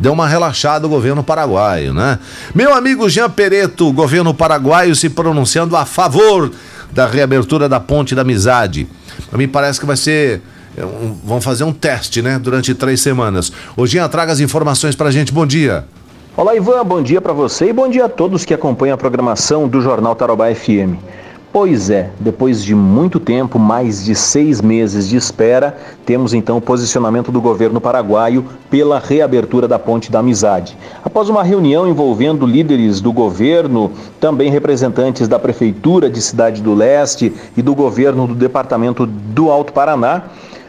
deu 0.00 0.12
uma 0.12 0.26
relaxada 0.26 0.86
o 0.86 0.90
governo 0.90 1.22
paraguaio, 1.22 1.92
né? 1.92 2.18
Meu 2.54 2.74
amigo 2.74 3.08
Jean 3.08 3.30
Pereto, 3.30 3.92
governo 3.92 4.32
paraguaio 4.32 4.96
se 4.96 5.10
pronunciando 5.10 5.76
a 5.76 5.84
favor 5.84 6.50
da 6.90 7.06
reabertura 7.06 7.68
da 7.68 7.78
Ponte 7.78 8.14
da 8.14 8.22
Amizade. 8.22 8.88
Para 9.28 9.38
mim 9.38 9.46
parece 9.46 9.78
que 9.78 9.86
vai 9.86 9.96
ser 9.96 10.40
é, 10.76 10.82
vão 11.24 11.40
fazer 11.40 11.64
um 11.64 11.72
teste, 11.72 12.22
né, 12.22 12.38
durante 12.38 12.74
três 12.74 13.00
semanas. 13.00 13.52
O 13.76 13.86
Jean, 13.86 14.08
traga 14.08 14.32
as 14.32 14.40
informações 14.40 14.96
para 14.96 15.08
a 15.08 15.10
gente. 15.10 15.32
Bom 15.32 15.46
dia. 15.46 15.84
Olá, 16.36 16.56
Ivan. 16.56 16.84
Bom 16.84 17.02
dia 17.02 17.20
para 17.20 17.32
você 17.32 17.66
e 17.66 17.72
bom 17.72 17.88
dia 17.88 18.06
a 18.06 18.08
todos 18.08 18.44
que 18.44 18.54
acompanham 18.54 18.94
a 18.94 18.98
programação 18.98 19.68
do 19.68 19.80
Jornal 19.80 20.14
Tarobá 20.14 20.52
FM. 20.54 20.96
Pois 21.52 21.90
é, 21.90 22.10
depois 22.20 22.62
de 22.62 22.76
muito 22.76 23.18
tempo, 23.18 23.58
mais 23.58 24.04
de 24.04 24.14
seis 24.14 24.60
meses 24.60 25.08
de 25.08 25.16
espera, 25.16 25.76
temos 26.06 26.32
então 26.32 26.56
o 26.56 26.60
posicionamento 26.60 27.32
do 27.32 27.40
governo 27.40 27.80
paraguaio 27.80 28.44
pela 28.70 29.00
reabertura 29.00 29.66
da 29.66 29.76
Ponte 29.76 30.12
da 30.12 30.20
Amizade. 30.20 30.78
Após 31.04 31.28
uma 31.28 31.42
reunião 31.42 31.88
envolvendo 31.88 32.46
líderes 32.46 33.00
do 33.00 33.12
governo, 33.12 33.90
também 34.20 34.48
representantes 34.48 35.26
da 35.26 35.40
Prefeitura 35.40 36.08
de 36.08 36.22
Cidade 36.22 36.62
do 36.62 36.72
Leste 36.72 37.34
e 37.56 37.62
do 37.62 37.74
governo 37.74 38.28
do 38.28 38.34
Departamento 38.36 39.04
do 39.04 39.50
Alto 39.50 39.72
Paraná, 39.72 40.22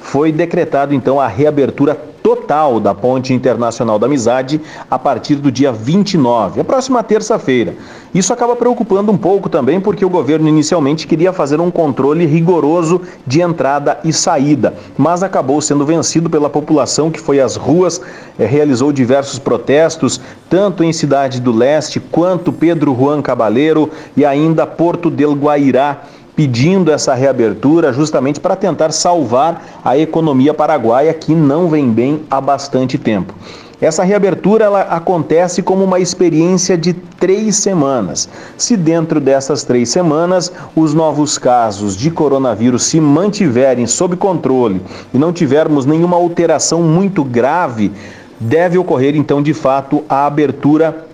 foi 0.00 0.32
decretado 0.32 0.92
então 0.92 1.20
a 1.20 1.28
reabertura 1.28 2.13
total 2.24 2.80
da 2.80 2.94
Ponte 2.94 3.34
Internacional 3.34 3.98
da 3.98 4.06
Amizade 4.06 4.58
a 4.90 4.98
partir 4.98 5.34
do 5.34 5.52
dia 5.52 5.70
29, 5.70 6.62
a 6.62 6.64
próxima 6.64 7.02
terça-feira. 7.02 7.76
Isso 8.14 8.32
acaba 8.32 8.56
preocupando 8.56 9.12
um 9.12 9.18
pouco 9.18 9.50
também 9.50 9.78
porque 9.78 10.06
o 10.06 10.08
governo 10.08 10.48
inicialmente 10.48 11.06
queria 11.06 11.34
fazer 11.34 11.60
um 11.60 11.70
controle 11.70 12.24
rigoroso 12.24 13.02
de 13.26 13.42
entrada 13.42 14.00
e 14.02 14.10
saída, 14.10 14.72
mas 14.96 15.22
acabou 15.22 15.60
sendo 15.60 15.84
vencido 15.84 16.30
pela 16.30 16.48
população 16.48 17.10
que 17.10 17.20
foi 17.20 17.40
às 17.40 17.56
ruas, 17.56 18.00
eh, 18.38 18.46
realizou 18.46 18.90
diversos 18.90 19.38
protestos, 19.38 20.18
tanto 20.48 20.82
em 20.82 20.94
Cidade 20.94 21.42
do 21.42 21.52
Leste 21.52 22.00
quanto 22.00 22.50
Pedro 22.50 22.96
Juan 22.98 23.20
Cabaleiro 23.20 23.90
e 24.16 24.24
ainda 24.24 24.66
Porto 24.66 25.10
del 25.10 25.34
Guairá 25.34 26.00
pedindo 26.36 26.90
essa 26.90 27.14
reabertura 27.14 27.92
justamente 27.92 28.40
para 28.40 28.56
tentar 28.56 28.92
salvar 28.92 29.80
a 29.84 29.96
economia 29.96 30.52
paraguaia 30.52 31.14
que 31.14 31.34
não 31.34 31.68
vem 31.68 31.90
bem 31.90 32.22
há 32.30 32.40
bastante 32.40 32.98
tempo. 32.98 33.34
Essa 33.80 34.02
reabertura 34.02 34.64
ela 34.64 34.80
acontece 34.82 35.60
como 35.60 35.84
uma 35.84 35.98
experiência 35.98 36.78
de 36.78 36.92
três 36.94 37.56
semanas. 37.56 38.28
Se 38.56 38.76
dentro 38.76 39.20
dessas 39.20 39.62
três 39.62 39.88
semanas 39.88 40.50
os 40.74 40.94
novos 40.94 41.36
casos 41.36 41.96
de 41.96 42.10
coronavírus 42.10 42.84
se 42.84 43.00
mantiverem 43.00 43.86
sob 43.86 44.16
controle 44.16 44.80
e 45.12 45.18
não 45.18 45.32
tivermos 45.32 45.84
nenhuma 45.84 46.16
alteração 46.16 46.82
muito 46.82 47.24
grave, 47.24 47.92
deve 48.40 48.78
ocorrer 48.78 49.16
então 49.16 49.42
de 49.42 49.52
fato 49.52 50.02
a 50.08 50.26
abertura 50.26 51.06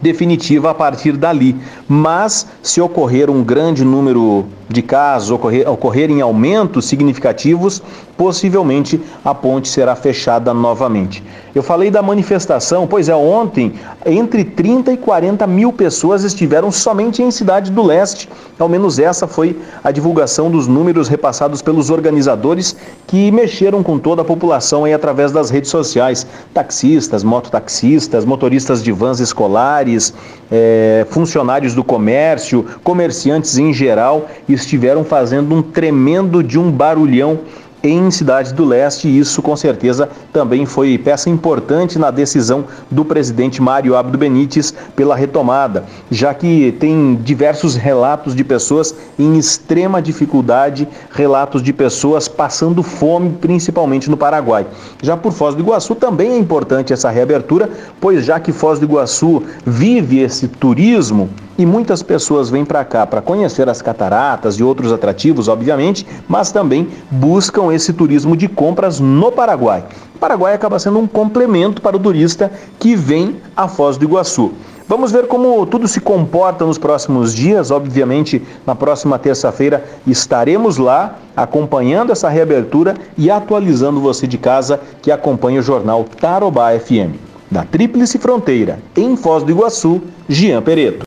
definitiva 0.00 0.70
a 0.70 0.74
partir 0.74 1.16
dali. 1.16 1.56
Mas, 1.88 2.46
se 2.62 2.80
ocorrer 2.80 3.30
um 3.30 3.42
grande 3.42 3.84
número 3.84 4.46
de 4.68 4.82
casos, 4.82 5.30
ocorrer, 5.30 5.68
ocorrerem 5.68 6.20
aumentos 6.20 6.84
significativos, 6.86 7.82
possivelmente 8.16 9.00
a 9.24 9.34
ponte 9.34 9.68
será 9.68 9.94
fechada 9.94 10.52
novamente. 10.52 11.22
Eu 11.54 11.62
falei 11.62 11.90
da 11.90 12.02
manifestação, 12.02 12.86
pois 12.86 13.08
é, 13.08 13.14
ontem 13.14 13.74
entre 14.04 14.44
30 14.44 14.92
e 14.92 14.96
40 14.96 15.46
mil 15.46 15.72
pessoas 15.72 16.24
estiveram 16.24 16.70
somente 16.70 17.22
em 17.22 17.30
Cidade 17.30 17.70
do 17.70 17.82
Leste. 17.82 18.28
Ao 18.58 18.68
menos 18.68 18.98
essa 18.98 19.26
foi 19.26 19.56
a 19.82 19.90
divulgação 19.90 20.50
dos 20.50 20.66
números 20.66 21.08
repassados 21.08 21.62
pelos 21.62 21.90
organizadores 21.90 22.76
que 23.06 23.30
mexeram 23.30 23.82
com 23.82 23.98
toda 23.98 24.22
a 24.22 24.24
população 24.24 24.84
aí 24.84 24.92
através 24.92 25.32
das 25.32 25.48
redes 25.48 25.70
sociais. 25.70 26.26
Taxistas, 26.52 27.24
mototaxistas, 27.24 28.24
motoristas 28.24 28.82
de 28.82 28.92
vans 28.92 29.20
escolares, 29.20 30.12
é, 30.50 31.06
funcionários 31.10 31.74
do 31.74 31.84
comércio, 31.84 32.64
comerciantes 32.82 33.58
em 33.58 33.72
geral, 33.72 34.28
estiveram 34.60 35.04
fazendo 35.04 35.54
um 35.54 35.62
tremendo 35.62 36.42
de 36.42 36.58
um 36.58 36.70
barulhão 36.70 37.40
em 37.82 38.10
cidades 38.10 38.52
do 38.52 38.64
leste, 38.64 39.08
e 39.08 39.18
isso 39.18 39.40
com 39.40 39.56
certeza 39.56 40.08
também 40.32 40.66
foi 40.66 40.98
peça 40.98 41.30
importante 41.30 41.98
na 41.98 42.10
decisão 42.10 42.64
do 42.90 43.04
presidente 43.04 43.62
Mário 43.62 43.96
Abdo 43.96 44.18
Benítez 44.18 44.74
pela 44.96 45.14
retomada, 45.14 45.84
já 46.10 46.34
que 46.34 46.72
tem 46.80 47.14
diversos 47.22 47.76
relatos 47.76 48.34
de 48.34 48.42
pessoas 48.42 48.94
em 49.18 49.38
extrema 49.38 50.02
dificuldade, 50.02 50.88
relatos 51.12 51.62
de 51.62 51.72
pessoas 51.72 52.26
passando 52.26 52.82
fome, 52.82 53.30
principalmente 53.40 54.10
no 54.10 54.16
Paraguai. 54.16 54.66
Já 55.02 55.16
por 55.16 55.32
Foz 55.32 55.54
do 55.54 55.62
Iguaçu 55.62 55.94
também 55.94 56.32
é 56.32 56.38
importante 56.38 56.92
essa 56.92 57.10
reabertura, 57.10 57.70
pois 58.00 58.24
já 58.24 58.40
que 58.40 58.52
Foz 58.52 58.78
do 58.78 58.86
Iguaçu 58.86 59.42
vive 59.64 60.18
esse 60.18 60.48
turismo, 60.48 61.30
e 61.58 61.66
muitas 61.66 62.02
pessoas 62.02 62.48
vêm 62.48 62.64
para 62.64 62.84
cá 62.84 63.04
para 63.04 63.20
conhecer 63.20 63.68
as 63.68 63.82
cataratas 63.82 64.54
e 64.54 64.62
outros 64.62 64.92
atrativos, 64.92 65.48
obviamente, 65.48 66.06
mas 66.28 66.52
também 66.52 66.88
buscam 67.10 67.74
esse 67.74 67.92
turismo 67.92 68.36
de 68.36 68.46
compras 68.46 69.00
no 69.00 69.32
Paraguai. 69.32 69.84
O 70.14 70.18
Paraguai 70.18 70.54
acaba 70.54 70.78
sendo 70.78 71.00
um 71.00 71.06
complemento 71.06 71.82
para 71.82 71.96
o 71.96 72.00
turista 72.00 72.50
que 72.78 72.94
vem 72.94 73.36
a 73.56 73.66
Foz 73.66 73.96
do 73.96 74.04
Iguaçu. 74.04 74.52
Vamos 74.88 75.12
ver 75.12 75.26
como 75.26 75.66
tudo 75.66 75.86
se 75.86 76.00
comporta 76.00 76.64
nos 76.64 76.78
próximos 76.78 77.34
dias. 77.34 77.70
Obviamente, 77.70 78.42
na 78.66 78.74
próxima 78.74 79.18
terça-feira 79.18 79.84
estaremos 80.06 80.78
lá 80.78 81.18
acompanhando 81.36 82.10
essa 82.10 82.30
reabertura 82.30 82.94
e 83.16 83.30
atualizando 83.30 84.00
você 84.00 84.26
de 84.26 84.38
casa 84.38 84.80
que 85.02 85.10
acompanha 85.10 85.60
o 85.60 85.62
jornal 85.62 86.04
Tarobá 86.18 86.70
FM. 86.78 87.20
Da 87.50 87.64
Tríplice 87.64 88.18
Fronteira, 88.18 88.78
em 88.96 89.14
Foz 89.14 89.42
do 89.42 89.50
Iguaçu, 89.50 90.00
Gian 90.26 90.62
Pereto. 90.62 90.96